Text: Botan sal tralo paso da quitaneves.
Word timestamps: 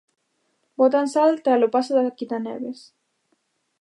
Botan 0.81 1.07
sal 1.13 1.31
tralo 1.45 1.67
paso 1.75 1.91
da 1.95 2.03
quitaneves. 2.17 2.79